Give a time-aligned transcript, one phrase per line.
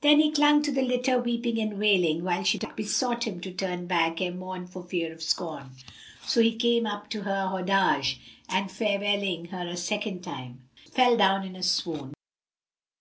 [0.00, 3.88] Then he clung to the litter, weeping and wailing, whilst she besought him to turn
[3.88, 5.70] back ere morn for fear of scorn.
[6.24, 8.18] So he came up to her Haudaj
[8.48, 12.12] and farewelling her a second time, fell down in a swoon.